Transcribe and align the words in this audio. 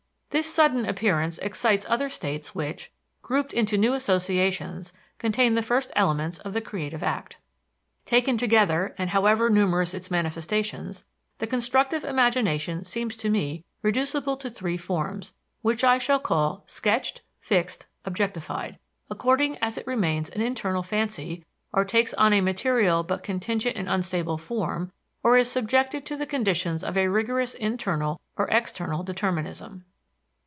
This 0.31 0.47
sudden 0.51 0.85
appearance 0.85 1.39
excites 1.39 1.85
other 1.89 2.07
states 2.07 2.55
which, 2.55 2.89
grouped 3.21 3.51
into 3.51 3.77
new 3.77 3.91
associations, 3.93 4.93
contain 5.17 5.55
the 5.55 5.61
first 5.61 5.91
elements 5.93 6.37
of 6.39 6.53
the 6.53 6.61
creative 6.61 7.03
act. 7.03 7.35
Taken 8.05 8.35
altogether, 8.35 8.95
and 8.97 9.09
however 9.09 9.49
numerous 9.49 9.93
its 9.93 10.09
manifestations, 10.09 11.03
the 11.39 11.47
constructive 11.47 12.05
imagination 12.05 12.85
seems 12.85 13.17
to 13.17 13.29
me 13.29 13.65
reducible 13.81 14.37
to 14.37 14.49
three 14.49 14.77
forms, 14.77 15.33
which 15.63 15.83
I 15.83 15.97
shall 15.97 16.17
call 16.19 16.63
sketched, 16.65 17.23
fixed, 17.41 17.85
objectified, 18.05 18.79
according 19.09 19.57
as 19.57 19.77
it 19.77 19.85
remains 19.85 20.29
an 20.29 20.39
internal 20.39 20.81
fancy, 20.81 21.43
or 21.73 21.83
takes 21.83 22.13
on 22.13 22.31
a 22.31 22.39
material 22.39 23.03
but 23.03 23.21
contingent 23.21 23.75
and 23.75 23.89
unstable 23.89 24.37
form, 24.37 24.93
or 25.23 25.35
is 25.35 25.51
subjected 25.51 26.05
to 26.05 26.15
the 26.15 26.25
conditions 26.25 26.85
of 26.85 26.95
a 26.95 27.09
rigorous 27.09 27.53
internal 27.53 28.21
or 28.37 28.47
external 28.47 29.03
determinism. 29.03 29.83